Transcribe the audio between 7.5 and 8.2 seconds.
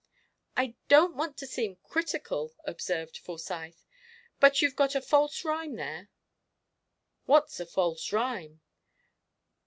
a 'false